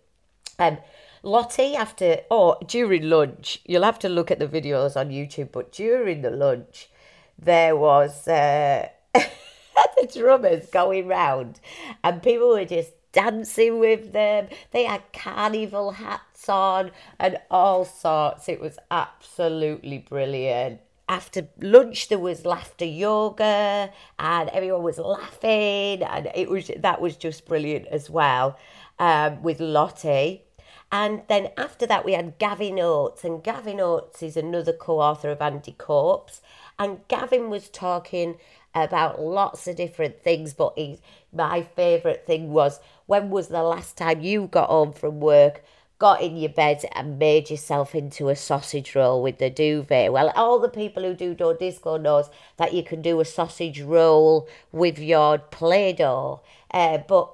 Um, 0.60 0.80
Lottie, 1.24 1.76
after 1.76 2.22
oh 2.32 2.58
during 2.66 3.04
lunch, 3.04 3.60
you'll 3.66 3.84
have 3.84 4.00
to 4.00 4.10
look 4.10 4.32
at 4.32 4.40
the 4.40 4.48
videos 4.48 4.96
on 4.96 5.10
YouTube. 5.10 5.52
But 5.52 5.72
during 5.72 6.22
the 6.22 6.32
lunch, 6.32 6.90
there 7.38 7.76
was. 7.76 8.28
Uh, 8.28 8.90
the 10.02 10.20
drummers 10.20 10.68
going 10.68 11.08
round 11.08 11.60
and 12.04 12.24
people 12.24 12.50
were 12.50 12.66
just 12.66 12.94
dancing 13.12 13.80
with 13.80 14.14
them. 14.14 14.48
They 14.72 14.84
had 14.84 15.02
carnival 15.14 15.92
hats 15.92 16.48
on 16.50 16.92
and 17.20 17.38
all 17.50 17.86
sorts. 17.86 18.50
It 18.50 18.60
was 18.62 18.78
absolutely 18.90 20.00
brilliant. 20.00 20.82
After 21.10 21.48
lunch, 21.60 22.08
there 22.08 22.20
was 22.20 22.46
laughter 22.46 22.86
yoga, 22.86 23.92
and 24.18 24.50
everyone 24.50 24.84
was 24.84 24.98
laughing, 24.98 26.04
and 26.04 26.32
it 26.34 26.50
was 26.50 26.72
that 26.78 27.02
was 27.02 27.18
just 27.18 27.46
brilliant 27.46 27.88
as 27.88 28.10
well. 28.10 28.58
Um, 28.98 29.44
with 29.44 29.60
Lottie, 29.60 30.44
and 30.92 31.22
then 31.28 31.50
after 31.58 31.86
that, 31.88 32.06
we 32.06 32.14
had 32.14 32.38
Gavin 32.38 32.80
Oates, 32.80 33.24
and 33.24 33.44
Gavin 33.44 33.80
Oates 33.80 34.22
is 34.22 34.36
another 34.36 34.74
co-author 34.74 35.30
of 35.30 35.42
Andy 35.42 35.76
Cope, 35.78 36.32
and 36.78 37.08
Gavin 37.08 37.50
was 37.50 37.70
talking 37.70 38.38
about 38.74 39.22
lots 39.22 39.68
of 39.68 39.76
different 39.76 40.22
things, 40.22 40.54
but 40.54 40.74
he, 40.76 41.00
my 41.34 41.62
favourite 41.62 42.26
thing 42.26 42.52
was 42.52 42.80
when 43.06 43.30
was 43.30 43.50
the 43.50 43.64
last 43.64 43.98
time 43.98 44.22
you 44.22 44.48
got 44.48 44.70
home 44.70 44.94
from 44.94 45.20
work, 45.20 45.64
got 46.00 46.22
in 46.22 46.36
your 46.36 46.50
bed 46.50 46.84
and 46.96 47.20
made 47.20 47.50
yourself 47.50 47.94
into 47.94 48.30
a 48.30 48.36
sausage 48.36 48.96
roll 48.96 49.22
with 49.22 49.38
the 49.38 49.50
duvet? 49.50 50.12
Well, 50.12 50.32
all 50.36 50.60
the 50.60 50.70
people 50.70 51.04
who 51.04 51.14
do 51.14 51.36
Dough 51.36 51.54
Disco 51.54 51.98
knows 51.98 52.30
that 52.58 52.74
you 52.74 52.84
can 52.84 53.02
do 53.02 53.20
a 53.20 53.26
sausage 53.26 53.82
roll 53.82 54.48
with 54.72 54.98
your 54.98 55.38
Play-Doh, 55.38 56.42
uh, 56.74 56.98
but 57.08 57.30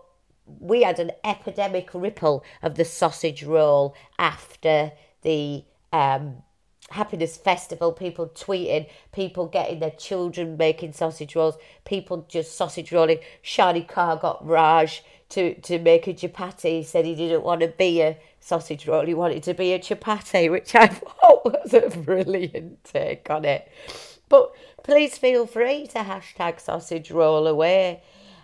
we 0.60 0.84
had 0.84 1.00
an 1.00 1.12
epidemic 1.24 1.90
ripple 1.94 2.44
of 2.62 2.76
the 2.76 2.86
sausage 2.86 3.44
roll 3.44 3.96
after 4.18 4.92
the 5.22 5.64
um, 5.92 6.44
happiness 6.90 7.38
festival, 7.38 7.92
people 7.92 8.28
tweeting, 8.28 8.90
people 9.12 9.48
getting 9.48 9.80
their 9.80 9.92
children 9.92 10.58
making 10.58 10.94
sausage 10.94 11.36
rolls, 11.36 11.58
people 11.86 12.26
just 12.30 12.56
sausage 12.56 12.92
rolling. 12.92 13.20
Shadi 13.44 13.88
Kar 13.88 14.18
got 14.18 14.46
Raj 14.46 15.04
to, 15.30 15.54
to 15.62 15.80
make 15.80 16.08
a 16.08 16.14
chapati. 16.14 16.78
He 16.78 16.84
said 16.84 17.06
he 17.06 17.16
didn't 17.16 17.44
want 17.44 17.62
to 17.62 17.68
be 17.68 18.02
a 18.02 18.18
sausage 18.40 18.88
roll, 18.88 19.06
he 19.06 19.14
wanted 19.14 19.44
to 19.44 19.54
be 19.54 19.74
a 19.74 19.80
chapati, 19.80 20.50
which 20.50 20.74
I 20.76 20.88
thought 20.88 21.46
was 21.46 21.74
a 21.74 21.90
brilliant 21.90 22.84
take 22.86 23.30
on 23.30 23.44
it. 23.44 23.70
But 24.30 24.52
please 24.84 25.18
feel 25.18 25.46
free 25.46 25.88
to 25.88 26.00
hashtag 26.00 26.60
sausage 26.60 27.12
roll 27.12 27.48
away. 27.48 28.02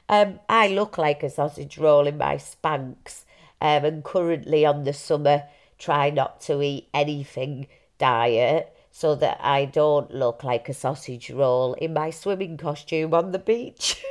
Um, 0.09 0.39
I 0.49 0.67
look 0.67 0.97
like 0.97 1.23
a 1.23 1.29
sausage 1.29 1.77
roll 1.77 2.07
in 2.07 2.17
my 2.17 2.35
Spanx 2.35 3.23
um, 3.61 3.85
and 3.85 4.03
currently 4.03 4.65
on 4.65 4.83
the 4.83 4.93
summer 4.93 5.43
try 5.77 6.09
not 6.09 6.41
to 6.41 6.61
eat 6.61 6.89
anything 6.93 7.67
diet 7.97 8.75
so 8.91 9.15
that 9.15 9.39
I 9.41 9.65
don't 9.65 10.13
look 10.13 10.43
like 10.43 10.69
a 10.69 10.73
sausage 10.73 11.31
roll 11.31 11.73
in 11.73 11.93
my 11.93 12.11
swimming 12.11 12.57
costume 12.57 13.13
on 13.13 13.31
the 13.31 13.39
beach. 13.39 14.01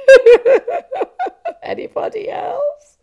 Anybody 1.62 2.28
else? 2.30 2.98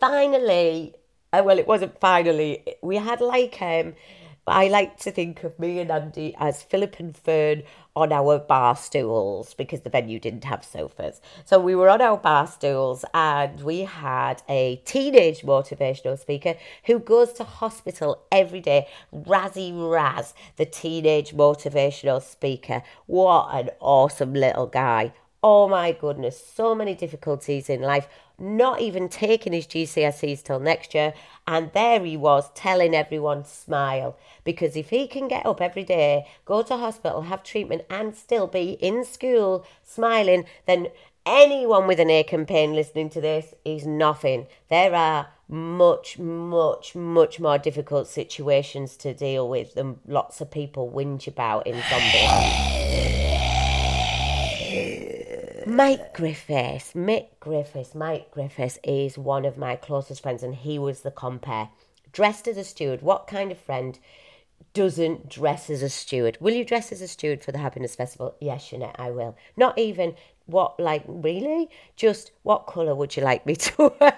Finally, 0.00 0.94
uh, 1.32 1.42
well, 1.44 1.58
it 1.58 1.66
wasn't 1.66 2.00
finally. 2.00 2.64
We 2.82 2.96
had 2.96 3.20
like 3.20 3.60
um, 3.60 3.94
I 4.48 4.68
like 4.68 4.98
to 4.98 5.10
think 5.10 5.42
of 5.42 5.58
me 5.58 5.80
and 5.80 5.90
Andy 5.90 6.32
as 6.38 6.62
Philip 6.62 7.00
and 7.00 7.16
Fern 7.16 7.64
on 7.96 8.12
our 8.12 8.38
bar 8.38 8.76
stools 8.76 9.54
because 9.54 9.80
the 9.80 9.90
venue 9.90 10.20
didn't 10.20 10.44
have 10.44 10.64
sofas. 10.64 11.20
So 11.44 11.58
we 11.58 11.74
were 11.74 11.88
on 11.88 12.00
our 12.00 12.16
bar 12.16 12.46
stools 12.46 13.04
and 13.12 13.60
we 13.62 13.80
had 13.80 14.42
a 14.48 14.76
teenage 14.84 15.42
motivational 15.42 16.16
speaker 16.16 16.54
who 16.84 17.00
goes 17.00 17.32
to 17.34 17.44
hospital 17.44 18.22
every 18.30 18.60
day. 18.60 18.86
Razzie 19.12 19.72
Raz, 19.74 20.32
the 20.56 20.66
teenage 20.66 21.32
motivational 21.32 22.22
speaker. 22.22 22.84
What 23.06 23.48
an 23.52 23.70
awesome 23.80 24.32
little 24.32 24.66
guy. 24.68 25.12
Oh 25.48 25.68
my 25.68 25.92
goodness, 25.92 26.44
so 26.44 26.74
many 26.74 26.96
difficulties 26.96 27.70
in 27.70 27.80
life, 27.80 28.08
not 28.36 28.80
even 28.80 29.08
taking 29.08 29.52
his 29.52 29.68
GCSEs 29.68 30.42
till 30.42 30.58
next 30.58 30.92
year. 30.92 31.14
And 31.46 31.70
there 31.72 32.04
he 32.04 32.16
was 32.16 32.50
telling 32.56 32.96
everyone 32.96 33.44
smile. 33.44 34.18
Because 34.42 34.74
if 34.74 34.90
he 34.90 35.06
can 35.06 35.28
get 35.28 35.46
up 35.46 35.60
every 35.60 35.84
day, 35.84 36.26
go 36.44 36.64
to 36.64 36.76
hospital, 36.76 37.22
have 37.22 37.44
treatment, 37.44 37.82
and 37.88 38.16
still 38.16 38.48
be 38.48 38.72
in 38.80 39.04
school 39.04 39.64
smiling, 39.84 40.46
then 40.66 40.88
anyone 41.24 41.86
with 41.86 42.00
an 42.00 42.10
ache 42.10 42.32
and 42.32 42.48
pain 42.48 42.74
listening 42.74 43.08
to 43.10 43.20
this 43.20 43.54
is 43.64 43.86
nothing. 43.86 44.48
There 44.68 44.96
are 44.96 45.28
much, 45.48 46.18
much, 46.18 46.96
much 46.96 47.38
more 47.38 47.58
difficult 47.58 48.08
situations 48.08 48.96
to 48.96 49.14
deal 49.14 49.48
with 49.48 49.74
than 49.74 50.00
lots 50.08 50.40
of 50.40 50.50
people 50.50 50.90
whinge 50.90 51.28
about 51.28 51.68
in 51.68 51.80
zombies. 51.88 53.42
Mike 55.66 56.14
Griffiths, 56.14 56.92
Mick 56.92 57.26
Griffiths, 57.40 57.92
Mike 57.92 58.30
Griffiths 58.30 58.78
is 58.84 59.18
one 59.18 59.44
of 59.44 59.58
my 59.58 59.74
closest 59.74 60.22
friends, 60.22 60.44
and 60.44 60.54
he 60.54 60.78
was 60.78 61.00
the 61.00 61.10
compare. 61.10 61.70
Dressed 62.12 62.46
as 62.46 62.56
a 62.56 62.62
steward, 62.62 63.02
what 63.02 63.26
kind 63.26 63.50
of 63.50 63.58
friend 63.58 63.98
doesn't 64.74 65.28
dress 65.28 65.68
as 65.68 65.82
a 65.82 65.88
steward? 65.88 66.38
Will 66.40 66.54
you 66.54 66.64
dress 66.64 66.92
as 66.92 67.00
a 67.00 67.08
steward 67.08 67.42
for 67.42 67.50
the 67.50 67.58
Happiness 67.58 67.96
Festival? 67.96 68.36
Yes, 68.40 68.70
Shonette, 68.70 68.94
I 68.96 69.10
will. 69.10 69.36
Not 69.56 69.76
even 69.76 70.14
what, 70.46 70.78
like, 70.78 71.02
really? 71.08 71.68
Just 71.96 72.30
what 72.44 72.68
colour 72.68 72.94
would 72.94 73.16
you 73.16 73.24
like 73.24 73.44
me 73.44 73.56
to 73.56 73.92
wear? 74.00 74.16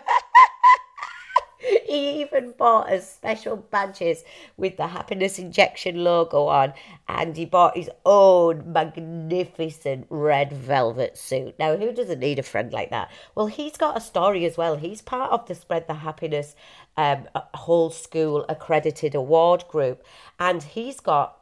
He 1.89 2.21
even 2.21 2.53
bought 2.53 2.93
us 2.93 3.11
special 3.11 3.57
badges 3.57 4.23
with 4.57 4.77
the 4.77 4.89
happiness 4.89 5.39
injection 5.39 6.05
logo 6.05 6.47
on. 6.47 6.75
And 7.09 7.37
he 7.37 7.47
bought 7.47 7.77
his 7.77 7.91
own 8.05 8.73
magnificent 8.73 10.07
red 10.11 10.53
velvet 10.53 11.17
suit. 11.17 11.59
Now 11.59 11.77
who 11.77 11.93
doesn't 11.93 12.21
need 12.21 12.39
a 12.39 12.43
friend 12.43 12.73
like 12.73 12.91
that? 12.91 13.11
Well 13.35 13.47
he's 13.47 13.77
got 13.77 13.97
a 13.97 14.01
story 14.01 14.45
as 14.45 14.57
well. 14.57 14.77
He's 14.77 15.01
part 15.01 15.33
of 15.33 15.47
the 15.47 15.55
spread 15.55 15.87
the 15.87 15.95
happiness 15.95 16.55
um, 16.97 17.29
whole 17.55 17.91
school 17.91 18.45
accredited 18.49 19.15
award 19.15 19.65
group. 19.69 20.05
And 20.39 20.63
he's 20.63 21.01
got 21.01 21.38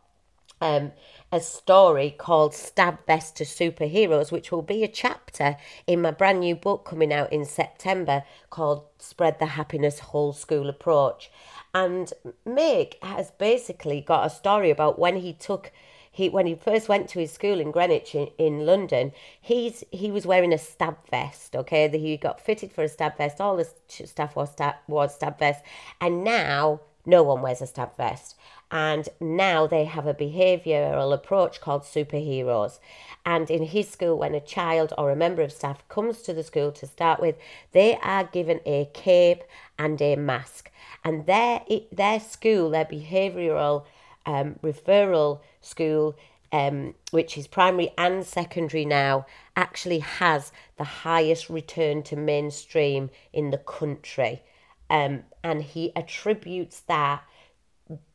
um, 0.61 0.93
a 1.33 1.41
story 1.41 2.15
called 2.17 2.55
Stab 2.55 3.05
Vest 3.07 3.37
to 3.37 3.45
Superheroes, 3.45 4.33
which 4.33 4.51
will 4.51 4.63
be 4.63 4.83
a 4.83 4.89
chapter 4.89 5.57
in 5.87 6.01
my 6.01 6.11
brand 6.11 6.41
new 6.41 6.55
book 6.55 6.85
coming 6.85 7.13
out 7.13 7.33
in 7.33 7.45
September 7.45 8.25
called 8.51 8.85
Spread 8.99 9.39
the 9.39 9.47
Happiness 9.47 9.99
Whole 9.99 10.33
School 10.33 10.69
Approach. 10.69 11.31
And 11.75 12.13
Mick 12.47 12.95
has 13.03 13.33
basically 13.33 14.01
got 14.01 14.27
a 14.27 14.31
story 14.31 14.71
about 14.71 14.99
when 14.99 15.17
he 15.17 15.33
took 15.33 15.73
he 16.17 16.31
when 16.31 16.47
he 16.47 16.55
first 16.55 16.89
went 16.89 17.11
to 17.11 17.19
his 17.19 17.31
school 17.31 17.61
in 17.61 17.71
Greenwich 17.71 18.15
in, 18.15 18.29
in 18.39 18.65
London, 18.65 19.13
he's 19.39 19.85
he 19.91 20.11
was 20.11 20.27
wearing 20.27 20.55
a 20.55 20.57
stab 20.57 20.97
vest. 21.11 21.55
Okay, 21.55 21.87
he 21.91 22.17
got 22.17 22.41
fitted 22.41 22.73
for 22.73 22.85
a 22.85 22.89
stab 22.89 23.19
vest. 23.19 23.39
All 23.39 23.59
the 23.59 23.69
staff 23.87 24.35
was 24.35 24.53
stab 24.53 24.77
was 24.89 25.15
stab 25.15 25.39
vest, 25.39 25.63
and 26.01 26.25
now 26.25 26.81
no 27.07 27.23
one 27.23 27.41
wears 27.41 27.63
a 27.63 27.67
stab 27.67 27.97
vest. 27.97 28.37
And 28.71 29.09
now 29.21 29.69
they 29.69 29.85
have 29.85 30.07
a 30.07 30.15
behavioural 30.15 31.15
approach 31.15 31.61
called 31.61 31.83
superheroes. 31.83 32.81
And 33.25 33.49
in 33.49 33.63
his 33.63 33.89
school, 33.89 34.19
when 34.19 34.35
a 34.35 34.41
child 34.41 34.93
or 34.99 35.11
a 35.11 35.17
member 35.17 35.43
of 35.43 35.53
staff 35.53 35.87
comes 35.89 36.21
to 36.23 36.35
the 36.35 36.43
school 36.43 36.73
to 36.73 36.87
start 36.87 37.21
with, 37.21 37.37
they 37.73 37.97
are 38.03 38.25
given 38.25 38.61
a 38.67 38.91
cape 38.93 39.45
and 39.79 40.03
a 40.03 40.17
mask. 40.17 40.71
And 41.05 41.27
their, 41.27 41.63
their 41.93 42.19
school, 42.19 42.71
their 42.71 42.85
behavioural 42.85 43.85
um, 44.27 44.57
referral 44.63 45.41
school, 45.61 46.17
um, 46.51 46.95
which 47.13 47.39
is 47.39 47.47
primary 47.47 47.93
and 47.97 48.27
secondary 48.27 48.85
now, 48.85 49.27
actually 49.55 50.01
has 50.01 50.51
the 50.77 50.85
highest 50.85 51.49
return 51.49 52.03
to 52.05 52.17
mainstream 52.17 53.11
in 53.33 53.51
the 53.51 53.59
country. 53.59 54.43
Um, 54.89 55.25
and 55.43 55.63
he 55.63 55.95
attributes 55.97 56.81
that 56.81 57.23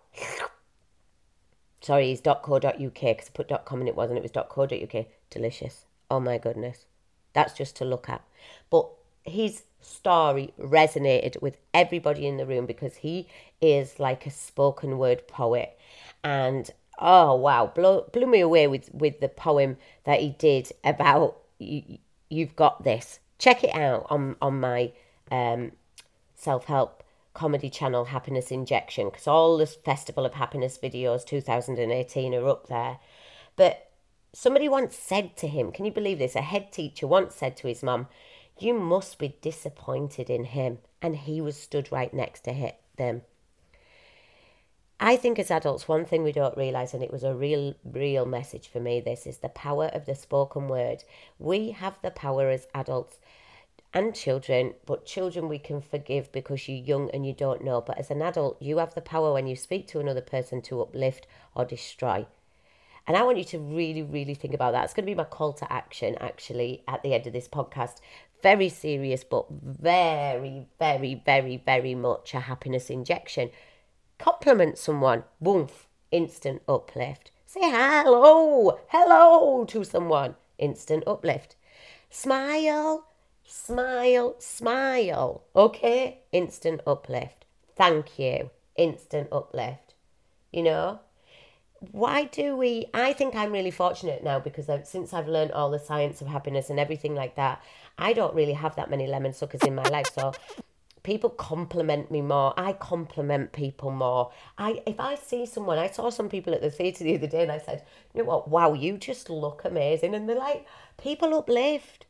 Sorry, 1.81 2.11
it's 2.11 2.21
.co.uk 2.21 2.73
because 2.73 3.27
I 3.27 3.31
put 3.33 3.51
.com 3.65 3.81
and 3.81 3.87
it 3.87 3.95
wasn't. 3.95 4.17
It 4.17 4.23
was 4.23 4.31
.co.uk. 4.31 5.05
Delicious. 5.29 5.85
Oh 6.09 6.19
my 6.19 6.39
goodness. 6.39 6.87
That's 7.33 7.53
just 7.53 7.75
to 7.75 7.85
look 7.85 8.09
at. 8.09 8.23
But 8.71 8.89
his 9.23 9.61
story 9.79 10.55
resonated 10.59 11.39
with 11.39 11.57
everybody 11.71 12.25
in 12.25 12.37
the 12.37 12.47
room 12.47 12.65
because 12.65 12.95
he 12.95 13.27
is 13.61 13.99
like 13.99 14.25
a 14.25 14.31
spoken 14.31 14.97
word 14.97 15.27
poet. 15.27 15.77
And 16.23 16.71
oh 16.99 17.35
wow, 17.35 17.71
blew, 17.73 18.03
blew 18.11 18.27
me 18.27 18.39
away 18.39 18.67
with, 18.67 18.93
with 18.93 19.19
the 19.19 19.29
poem 19.29 19.77
that 20.03 20.19
he 20.19 20.29
did 20.29 20.71
about 20.83 21.37
you, 21.59 21.99
you've 22.29 22.55
got 22.55 22.83
this. 22.83 23.19
Check 23.37 23.63
it 23.63 23.75
out 23.75 24.07
on, 24.09 24.35
on 24.41 24.59
my 24.59 24.91
um, 25.31 25.71
self 26.35 26.65
help 26.65 27.03
comedy 27.33 27.69
channel 27.69 28.05
Happiness 28.05 28.49
Injection 28.49 29.09
because 29.09 29.27
all 29.27 29.57
the 29.57 29.67
Festival 29.67 30.25
of 30.25 30.33
Happiness 30.33 30.79
videos 30.81 31.25
2018 31.25 32.33
are 32.33 32.47
up 32.47 32.67
there. 32.67 32.97
But 33.55 33.91
somebody 34.33 34.67
once 34.67 34.95
said 34.95 35.35
to 35.37 35.47
him, 35.47 35.71
can 35.71 35.85
you 35.85 35.91
believe 35.91 36.19
this? 36.19 36.35
A 36.35 36.41
head 36.41 36.71
teacher 36.71 37.05
once 37.05 37.35
said 37.35 37.55
to 37.57 37.67
his 37.67 37.83
mum, 37.83 38.07
You 38.57 38.73
must 38.73 39.19
be 39.19 39.37
disappointed 39.41 40.29
in 40.29 40.45
him. 40.45 40.79
And 41.01 41.15
he 41.15 41.39
was 41.39 41.55
stood 41.55 41.91
right 41.91 42.13
next 42.13 42.45
to 42.45 42.71
them. 42.97 43.21
I 44.99 45.17
think 45.17 45.37
as 45.37 45.51
adults, 45.51 45.87
one 45.87 46.05
thing 46.05 46.23
we 46.23 46.31
don't 46.31 46.57
realise, 46.57 46.93
and 46.93 47.03
it 47.03 47.11
was 47.11 47.23
a 47.23 47.35
real, 47.35 47.75
real 47.83 48.25
message 48.25 48.69
for 48.69 48.79
me, 48.79 49.01
this 49.01 49.27
is 49.27 49.37
the 49.37 49.49
power 49.49 49.87
of 49.87 50.05
the 50.05 50.15
spoken 50.15 50.69
word. 50.69 51.03
We 51.37 51.71
have 51.71 51.97
the 52.01 52.11
power 52.11 52.49
as 52.49 52.67
adults 52.73 53.19
and 53.93 54.15
children, 54.15 54.73
but 54.85 55.05
children 55.05 55.49
we 55.49 55.59
can 55.59 55.81
forgive 55.81 56.31
because 56.31 56.67
you're 56.67 56.77
young 56.77 57.09
and 57.11 57.25
you 57.25 57.33
don't 57.33 57.63
know. 57.63 57.81
But 57.81 57.97
as 57.97 58.09
an 58.09 58.21
adult, 58.21 58.61
you 58.61 58.77
have 58.77 58.95
the 58.95 59.01
power 59.01 59.33
when 59.33 59.47
you 59.47 59.55
speak 59.55 59.87
to 59.89 59.99
another 59.99 60.21
person 60.21 60.61
to 60.63 60.81
uplift 60.81 61.27
or 61.55 61.65
destroy. 61.65 62.25
And 63.07 63.15
I 63.15 63.23
want 63.23 63.37
you 63.37 63.43
to 63.45 63.59
really, 63.59 64.01
really 64.01 64.33
think 64.33 64.53
about 64.53 64.71
that. 64.71 64.85
It's 64.85 64.93
going 64.93 65.05
to 65.05 65.11
be 65.11 65.15
my 65.15 65.25
call 65.25 65.53
to 65.53 65.71
action 65.71 66.15
actually 66.19 66.83
at 66.87 67.03
the 67.03 67.13
end 67.13 67.27
of 67.27 67.33
this 67.33 67.47
podcast. 67.47 67.97
Very 68.41 68.69
serious, 68.69 69.23
but 69.23 69.45
very, 69.49 70.67
very, 70.79 71.21
very, 71.25 71.57
very 71.57 71.95
much 71.95 72.33
a 72.33 72.39
happiness 72.39 72.89
injection. 72.89 73.49
Compliment 74.17 74.77
someone, 74.77 75.23
woof, 75.39 75.87
instant 76.11 76.61
uplift. 76.67 77.31
Say 77.45 77.61
hello, 77.61 78.79
hello 78.89 79.65
to 79.65 79.83
someone, 79.83 80.35
instant 80.57 81.03
uplift. 81.07 81.55
Smile, 82.09 83.05
Smile, 83.47 84.35
smile. 84.39 85.43
Okay? 85.55 86.19
Instant 86.31 86.81
uplift. 86.87 87.45
Thank 87.75 88.17
you. 88.17 88.49
Instant 88.75 89.29
uplift. 89.31 89.93
You 90.51 90.63
know? 90.63 90.99
Why 91.91 92.23
do 92.23 92.57
we? 92.57 92.87
I 92.93 93.13
think 93.13 93.35
I'm 93.35 93.51
really 93.51 93.69
fortunate 93.69 94.23
now 94.23 94.39
because 94.39 94.69
I've, 94.69 94.87
since 94.87 95.13
I've 95.13 95.27
learned 95.27 95.51
all 95.51 95.69
the 95.69 95.77
science 95.77 96.21
of 96.21 96.27
happiness 96.27 96.69
and 96.71 96.79
everything 96.79 97.13
like 97.13 97.35
that, 97.35 97.61
I 97.97 98.13
don't 98.13 98.33
really 98.33 98.53
have 98.53 98.75
that 98.77 98.89
many 98.89 99.05
lemon 99.05 99.33
suckers 99.33 99.61
in 99.61 99.75
my 99.75 99.83
life. 99.83 100.07
So 100.13 100.33
people 101.05 101.29
compliment 101.29 102.09
me 102.09 102.19
more. 102.19 102.53
I 102.57 102.73
compliment 102.73 103.53
people 103.53 103.91
more. 103.91 104.31
I 104.57 104.81
if 104.87 104.99
I 104.99 105.15
see 105.15 105.45
someone, 105.45 105.77
I 105.77 105.87
saw 105.87 106.09
some 106.09 106.29
people 106.29 106.53
at 106.53 106.61
the 106.61 106.71
theatre 106.71 107.03
the 107.03 107.15
other 107.15 107.27
day 107.27 107.43
and 107.43 107.51
I 107.51 107.59
said, 107.59 107.85
you 108.13 108.23
know 108.23 108.27
what, 108.27 108.49
wow, 108.49 108.73
you 108.73 108.97
just 108.97 109.29
look 109.29 109.61
amazing. 109.63 110.15
And 110.15 110.27
they're 110.27 110.35
like, 110.35 110.65
people 110.97 111.35
uplift. 111.35 112.05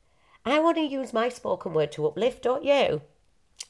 I 0.45 0.59
want 0.59 0.77
to 0.77 0.83
use 0.83 1.11
my 1.11 1.27
spoken 1.27 1.73
word 1.73 1.91
to 1.93 2.07
uplift, 2.07 2.43
don't 2.43 2.63
you? 2.63 3.01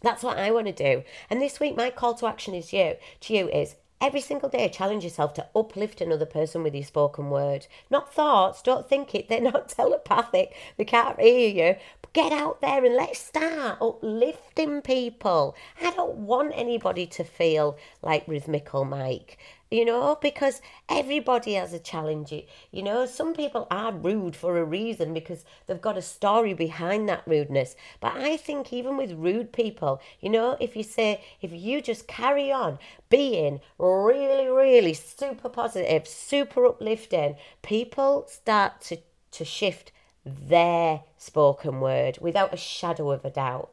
That's 0.01 0.23
what 0.23 0.37
I 0.37 0.51
want 0.51 0.67
to 0.67 0.73
do. 0.73 1.03
And 1.29 1.41
this 1.41 1.59
week, 1.59 1.75
my 1.75 1.89
call 1.89 2.13
to 2.15 2.27
action 2.27 2.53
is 2.53 2.71
you 2.71 2.95
to 3.21 3.33
you 3.33 3.49
is 3.49 3.75
every 4.01 4.21
single 4.21 4.49
day 4.49 4.69
challenge 4.69 5.03
yourself 5.03 5.33
to 5.33 5.47
uplift 5.55 6.01
another 6.01 6.25
person 6.25 6.61
with 6.63 6.75
your 6.75 6.83
spoken 6.83 7.29
word. 7.29 7.65
Not 7.89 8.13
thoughts, 8.13 8.61
don't 8.61 8.87
think 8.87 9.15
it, 9.15 9.29
they're 9.29 9.41
not 9.41 9.69
telepathic, 9.77 10.53
they 10.77 10.85
can't 10.85 11.19
hear 11.19 11.49
you. 11.49 11.75
Get 12.15 12.31
out 12.31 12.61
there 12.61 12.85
and 12.85 12.95
let's 12.95 13.19
start 13.19 13.77
uplifting 13.81 14.81
people. 14.81 15.53
I 15.81 15.91
don't 15.91 16.15
want 16.19 16.53
anybody 16.55 17.05
to 17.07 17.25
feel 17.25 17.77
like 18.01 18.25
rhythmical 18.25 18.85
Mike 18.85 19.37
you 19.69 19.83
know, 19.83 20.17
because 20.21 20.61
everybody 20.87 21.55
has 21.55 21.73
a 21.73 21.79
challenge. 21.79 22.31
You 22.71 22.83
know, 22.83 23.05
some 23.05 23.33
people 23.33 23.67
are 23.69 23.91
rude 23.91 24.33
for 24.33 24.57
a 24.57 24.63
reason 24.63 25.13
because 25.13 25.43
they've 25.67 25.81
got 25.81 25.97
a 25.97 26.01
story 26.01 26.53
behind 26.53 27.09
that 27.09 27.23
rudeness. 27.25 27.75
But 27.99 28.15
I 28.15 28.37
think 28.37 28.71
even 28.71 28.95
with 28.95 29.11
rude 29.11 29.51
people, 29.51 29.99
you 30.21 30.29
know, 30.29 30.55
if 30.61 30.77
you 30.77 30.83
say, 30.83 31.21
if 31.41 31.51
you 31.51 31.81
just 31.81 32.07
carry 32.07 32.49
on 32.49 32.79
being 33.09 33.59
really, 33.77 34.47
really 34.47 34.93
super 34.93 35.49
positive, 35.49 36.07
super 36.07 36.65
uplifting, 36.65 37.35
people 37.61 38.25
start 38.29 38.79
to, 38.83 38.99
to 39.31 39.43
shift 39.43 39.91
their 40.25 41.01
spoken 41.17 41.79
word 41.79 42.17
without 42.19 42.53
a 42.53 42.57
shadow 42.57 43.11
of 43.11 43.23
a 43.23 43.29
doubt. 43.29 43.69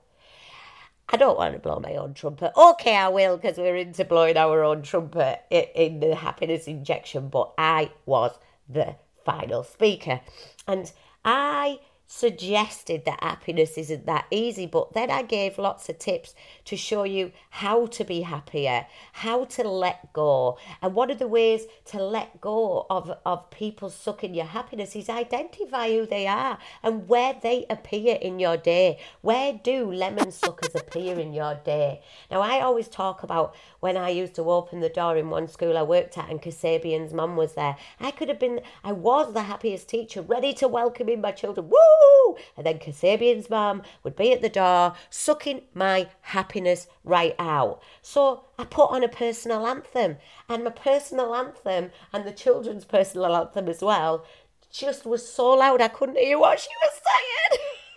I 1.09 1.17
don't 1.17 1.37
want 1.37 1.55
to 1.55 1.59
blow 1.59 1.79
my 1.79 1.95
own 1.95 2.15
trumpet. 2.15 2.53
Okay, 2.57 2.97
I 2.97 3.09
will 3.09 3.37
because 3.37 3.59
we're 3.59 3.77
into 3.77 4.05
blowing 4.05 4.37
our 4.37 4.63
own 4.63 4.83
trumpet 4.83 5.43
in, 5.51 6.01
the 6.01 6.15
happiness 6.15 6.67
injection. 6.67 7.29
But 7.29 7.53
I 7.59 7.91
was 8.07 8.39
the 8.69 8.97
final 9.25 9.63
speaker. 9.63 10.21
And 10.67 10.91
I 11.25 11.81
suggested 12.15 13.07
that 13.07 13.23
happiness 13.23 13.79
isn't 13.79 14.05
that 14.05 14.27
easy, 14.31 14.67
but 14.67 14.93
then 14.93 15.11
I 15.11 15.23
gave 15.23 15.57
lots 15.57 15.89
of 15.89 15.99
tips 15.99 16.35
to 16.67 16.77
show 16.77 17.05
you 17.05 17.33
how 17.49 17.87
to 17.87 18.05
be 18.05 18.21
happier, 18.21 18.87
how 19.13 19.47
to 19.47 19.67
let 19.67 20.13
go. 20.13 20.59
And 20.83 20.95
one 20.95 21.11
of 21.11 21.19
the 21.19 21.27
ways 21.27 21.63
to 21.87 22.03
let 22.03 22.39
go 22.41 22.87
of, 22.91 23.17
of 23.25 23.51
people 23.51 23.89
sucking 23.89 24.35
your 24.35 24.45
happiness 24.45 24.95
is 24.95 25.09
identify 25.09 25.89
who 25.89 26.05
they 26.05 26.27
are 26.27 26.59
and 26.83 27.09
where 27.09 27.35
they 27.43 27.65
appear 27.71 28.17
in 28.17 28.39
your 28.39 28.59
day. 28.59 28.99
Where 29.23 29.55
do 29.55 29.91
lemon 29.91 30.33
suckers 30.33 30.75
appear 30.75 31.19
in 31.19 31.33
your 31.33 31.55
day? 31.65 32.03
Now, 32.31 32.43
I 32.43 32.61
always 32.61 32.89
talk 32.89 33.23
about 33.23 33.55
when 33.81 33.97
I 33.97 34.11
used 34.11 34.35
to 34.35 34.51
open 34.51 34.81
the 34.81 34.91
door 34.91 35.17
in 35.17 35.31
one 35.31 35.49
school 35.49 35.79
I 35.79 35.83
worked 35.83 36.19
at 36.19 36.29
and 36.29 36.43
Kasabian's 36.43 37.15
mum 37.15 37.37
was 37.37 37.55
there. 37.55 37.77
I 37.99 38.11
could 38.11 38.29
have 38.29 38.39
been, 38.39 38.61
I 38.85 38.93
was 38.93 39.33
the 39.33 39.45
happiest 39.45 39.89
teacher, 39.89 40.21
ready 40.21 40.53
to 40.55 40.69
welcome 40.69 41.09
in 41.09 41.23
my 41.23 41.33
children. 41.33 41.71
Woo! 42.03 42.37
And 42.57 42.67
then 42.67 42.79
Kasabian's 42.79 43.51
mum 43.51 43.83
would 44.03 44.17
be 44.17 44.33
at 44.33 44.43
the 44.43 44.49
door, 44.49 44.95
sucking 45.11 45.63
my 45.75 46.09
happiness 46.23 46.87
right 47.05 47.35
out. 47.39 47.81
So 48.01 48.45
I 48.59 48.65
put 48.65 48.91
on 48.91 49.05
a 49.05 49.09
personal 49.09 49.67
anthem, 49.67 50.17
and 50.49 50.65
my 50.65 50.71
personal 50.71 51.35
anthem 51.35 51.91
and 52.13 52.25
the 52.25 52.33
children's 52.33 52.85
personal 52.85 53.37
anthem 53.37 53.69
as 53.69 53.83
well 53.83 54.25
just 54.71 55.05
was 55.05 55.29
so 55.29 55.51
loud 55.51 55.81
I 55.81 55.89
couldn't 55.89 56.19
hear 56.19 56.39
what 56.39 56.59
she 56.59 56.71
was 56.83 57.01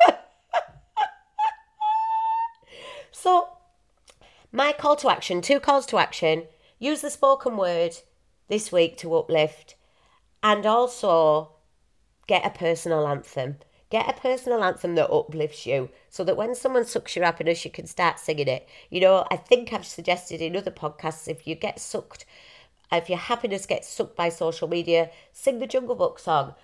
saying. 0.08 0.18
so, 3.12 3.50
my 4.52 4.74
call 4.74 4.96
to 4.98 5.10
action 5.10 5.42
two 5.42 5.60
calls 5.60 5.86
to 5.88 5.98
action 5.98 6.48
use 6.80 7.02
the 7.02 7.10
spoken 7.10 7.56
word 7.56 7.96
this 8.48 8.72
week 8.72 8.98
to 8.98 9.16
uplift 9.16 9.76
and 10.44 10.66
also 10.66 11.52
get 12.28 12.46
a 12.46 12.50
personal 12.50 13.08
anthem. 13.08 13.58
Get 13.90 14.10
a 14.10 14.20
personal 14.20 14.64
anthem 14.64 14.96
that 14.96 15.12
uplifts 15.12 15.66
you 15.66 15.90
so 16.10 16.24
that 16.24 16.38
when 16.38 16.56
someone 16.56 16.86
sucks 16.86 17.16
your 17.16 17.26
happiness, 17.26 17.64
you 17.64 17.72
can 17.72 17.86
start 17.86 18.20
singing 18.20 18.48
it. 18.48 18.68
You 18.90 19.02
know, 19.02 19.28
I 19.30 19.38
think 19.38 19.72
I've 19.72 19.86
suggested 19.86 20.42
in 20.42 20.56
other 20.56 20.72
podcasts 20.72 21.28
if 21.28 21.46
you 21.46 21.56
get 21.56 21.80
sucked, 21.80 22.26
if 22.92 23.10
your 23.10 23.20
happiness 23.20 23.66
gets 23.66 23.88
sucked 23.88 24.16
by 24.16 24.30
social 24.30 24.68
media, 24.68 25.12
sing 25.32 25.60
the 25.60 25.68
Jungle 25.68 25.96
Book 25.96 26.18
song. 26.18 26.56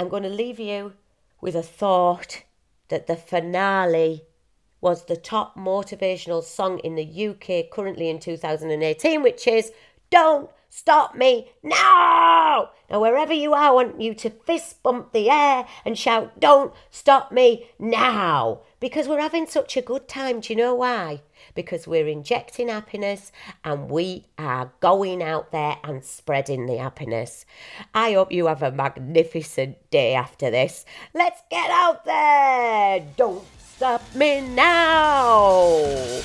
I'm 0.00 0.08
going 0.08 0.24
to 0.24 0.28
leave 0.28 0.58
you 0.58 0.94
with 1.40 1.54
a 1.54 1.62
thought 1.62 2.42
that 2.88 3.06
the 3.06 3.16
finale 3.16 4.24
was 4.80 5.04
the 5.04 5.16
top 5.16 5.56
motivational 5.56 6.42
song 6.42 6.78
in 6.80 6.94
the 6.94 7.28
UK 7.28 7.70
currently 7.70 8.08
in 8.08 8.18
2018, 8.18 9.22
which 9.22 9.46
is 9.46 9.72
Don't 10.10 10.50
Stop 10.76 11.16
me 11.16 11.52
now! 11.62 12.68
Now, 12.90 13.00
wherever 13.00 13.32
you 13.32 13.54
are, 13.54 13.68
I 13.68 13.70
want 13.70 13.98
you 13.98 14.12
to 14.16 14.28
fist 14.28 14.82
bump 14.82 15.12
the 15.12 15.30
air 15.30 15.66
and 15.86 15.98
shout, 15.98 16.38
Don't 16.38 16.70
stop 16.90 17.32
me 17.32 17.70
now! 17.78 18.60
Because 18.78 19.08
we're 19.08 19.22
having 19.22 19.46
such 19.46 19.78
a 19.78 19.80
good 19.80 20.06
time. 20.06 20.40
Do 20.40 20.52
you 20.52 20.58
know 20.58 20.74
why? 20.74 21.22
Because 21.54 21.88
we're 21.88 22.06
injecting 22.06 22.68
happiness 22.68 23.32
and 23.64 23.88
we 23.90 24.26
are 24.36 24.70
going 24.80 25.22
out 25.22 25.50
there 25.50 25.78
and 25.82 26.04
spreading 26.04 26.66
the 26.66 26.76
happiness. 26.76 27.46
I 27.94 28.12
hope 28.12 28.30
you 28.30 28.46
have 28.46 28.62
a 28.62 28.70
magnificent 28.70 29.90
day 29.90 30.12
after 30.12 30.50
this. 30.50 30.84
Let's 31.14 31.40
get 31.50 31.70
out 31.70 32.04
there! 32.04 33.02
Don't 33.16 33.46
stop 33.58 34.02
me 34.14 34.42
now! 34.42 36.22